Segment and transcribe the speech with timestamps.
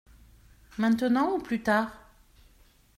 [0.79, 1.95] Maintenant ou plus tard?